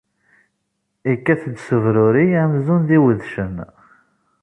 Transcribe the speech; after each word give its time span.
Ikkat-d 1.11 1.57
s 1.65 1.67
ubruri 1.75 2.25
amzun 2.43 2.81
d 2.87 2.89
iwedcen. 2.97 3.55